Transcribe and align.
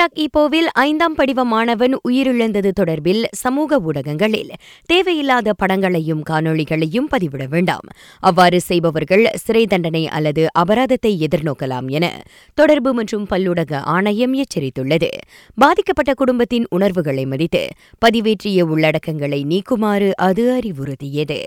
Iraq 0.00 0.20
ஈப்போவில் 0.24 0.68
ஐந்தாம் 0.72 1.14
படிவ 1.14 1.44
மாணவன் 1.44 1.94
உயிரிழந்தது 2.08 2.70
தொடர்பில் 2.80 3.24
சமூக 3.30 3.78
ஊடகங்களில் 3.78 4.52
தேவையில்லாத 4.86 5.52
படங்களையும் 5.52 6.22
காணொளிகளையும் 6.30 7.08
பதிவிட 7.10 7.48
வேண்டாம். 7.48 7.86
அவ்வாறு 8.20 8.60
செய்பவர்கள் 8.60 9.24
சிறை 9.34 9.66
தண்டனை 9.66 10.08
அல்லது 10.08 10.44
அபராதத்தை 10.52 11.12
எதிர்நோக்கலாம் 11.26 11.88
என 11.88 12.22
தொடர்பு 12.54 12.92
மற்றும் 12.94 13.26
பல்லூடக 13.30 13.82
ஆணையம் 13.96 14.34
எச்சரித்துள்ளது. 14.34 15.10
பாதிக்கப்பட்ட 15.54 16.14
குடும்பத்தின் 16.14 16.66
உணர்வுகளை 16.70 17.26
மதித்து 17.26 17.68
பதிவேற்றிய 18.06 18.64
உள்ளடக்கங்களை 18.72 19.42
நீக்குமாறு 19.52 20.10
அது 20.12 20.58
அறிவுறுத்தியது. 20.58 21.40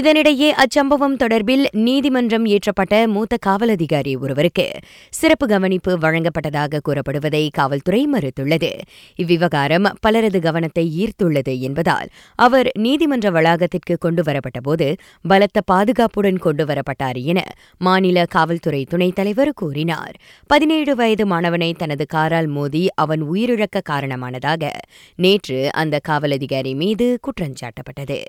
இதனிடையே 0.00 0.48
அச்சம்பவம் 0.52 1.16
தொடர்பில் 1.16 1.64
நீதிமன்றம் 1.72 2.44
ஏற்றப்பட்ட 2.46 3.06
மூத்த 3.06 3.36
காவல் 3.40 3.68
அதிகாரி 3.68 4.16
ஒருவருக்கு 4.16 4.70
சிறப்பு 5.10 5.46
கவனிப்பு 5.46 5.98
வழங்கப்பட்டதாக 5.98 6.78
கூறப்படுவதை 6.88 7.48
காவல்துறை 7.52 8.08
மறுத்துள்ளது. 8.12 8.70
இவ்விவகாரம் 9.16 9.86
பலரது 10.00 10.40
கவனத்தை 10.40 10.84
ஈர்த்துள்ளது 11.00 11.60
என்பதால் 11.60 12.08
அவர் 12.34 12.70
நீதிமன்ற 12.78 13.30
வளாகத்திற்கு 13.30 13.96
கொண்டுவரப்பட்டபோது 14.04 14.96
பலத்த 15.28 15.60
பாதுகாப்புடன் 15.60 16.38
கொண்டுவரப்பட்டார் 16.44 17.22
என 17.24 17.42
மாநில 17.78 18.24
காவல்துறை 18.24 18.84
துணைத் 18.84 19.14
தலைவர் 19.14 19.52
கூறினார். 19.54 20.14
பதினேழு 20.46 20.96
வயது 20.96 21.26
மாணவனை 21.26 21.72
தனது 21.74 22.06
காரால் 22.06 22.46
மோதி 22.46 22.86
அவன் 22.94 23.24
உயிரிழக்க 23.24 23.80
காரணமானதாக 23.90 24.70
நேற்று 25.16 25.72
அந்த 25.72 25.98
காவல் 25.98 26.30
அதிகாரி 26.30 26.74
மீது 26.74 27.18
குற்றஞ்சாட்டப்பட்டது. 27.20 28.22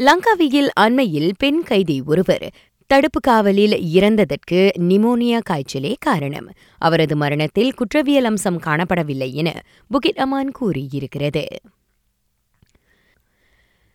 லங்காவியில் 0.00 0.68
அண்மையில் 0.80 1.32
பெண் 1.38 1.62
கைதி 1.62 2.02
ஒருவர் 2.06 2.52
தடுப்பு 2.86 3.20
காவலில் 3.20 3.72
இறந்ததற்கு 3.94 4.68
நிமோனியா 4.78 5.40
காய்ச்சலே 5.50 5.94
காரணம். 5.98 6.48
அவரது 6.78 7.16
மரணத்தில் 7.16 7.74
குற்றவியல் 7.74 8.24
அம்சம் 8.24 8.60
காணப்படவில்லை 8.60 9.32
என 9.32 9.62
புகிட் 9.90 10.18
அமான் 10.18 10.50
கூறியிருக்கிறது. 10.60 11.44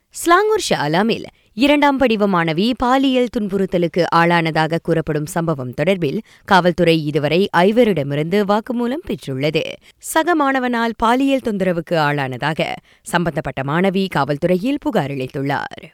ஸ்லாங்கூர் 0.10 0.66
ஷாலாமில் 0.70 1.26
இரண்டாம் 1.58 1.98
படிவ 1.98 2.28
மாணவி 2.28 2.74
பாலியல் 2.78 3.28
துன்புறுத்தலுக்கு 3.38 4.04
ஆளானதாக 4.16 4.78
கூறப்படும் 4.84 5.26
சம்பவம் 5.26 5.74
தொடர்பில் 5.82 6.18
காவல்துறை 6.46 7.06
இதுவரை 7.06 7.50
ஐவரிடமிருந்து 7.58 8.40
வாக்குமூலம் 8.42 9.06
பெற்றுள்ளது. 9.08 9.62
சக 9.98 10.36
மாணவனால் 10.36 10.94
பாலியல் 10.98 11.42
தொந்தரவுக்கு 11.44 11.94
ஆளானதாக 11.94 12.76
சம்பந்தப்பட்ட 13.02 13.62
மாணவி 13.62 14.08
காவல்துறையில் 14.16 14.76
புகார் 14.80 15.12
அளித்துள்ளார். 15.12 15.86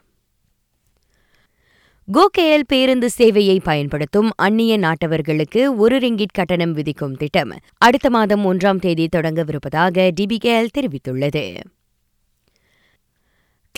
கோகேஎல் 2.12 2.68
பேருந்து 2.68 3.10
சேவையை 3.18 3.60
பயன்படுத்தும் 3.64 4.32
அந்நிய 4.36 4.80
நாட்டவர்களுக்கு 4.80 5.78
ஒரு 5.78 5.98
ரிங்கிட் 5.98 6.34
கட்டணம் 6.34 6.74
விதிக்கும் 6.74 7.16
திட்டம் 7.16 7.54
அடுத்த 7.78 8.10
மாதம் 8.10 8.54
ஒன்றாம் 8.54 8.80
தேதி 8.80 9.08
தொடங்கவிருப்பதாக 9.16 10.10
டிபிகேஎல் 10.22 10.74
தெரிவித்துள்ளது. 10.78 11.58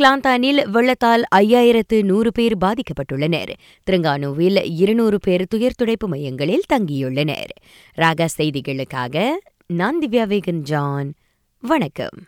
கிளாந்தானில் 0.02 0.70
வெள்ளத்தால் 0.70 1.24
ஐயாயிரத்து 1.36 2.04
நூறு 2.04 2.32
பேர் 2.32 2.58
பாதிக்கப்பட்டுள்ளனர். 2.58 3.52
திருங்கானுவில் 3.92 4.60
இருநூறு 4.66 5.20
பேர் 5.20 5.48
துயர் 5.50 5.76
துடைப்பு 5.78 6.08
மையங்களில் 6.08 6.62
தங்கியுள்ளனர். 6.74 7.52
ராகா 7.98 8.28
செய்திகளுக்காக 8.38 9.30
நான் 9.68 10.00
திவ்யா 10.00 10.28
வேகன் 10.28 10.62
ஜான் 10.62 11.14
வணக்கம். 11.62 12.18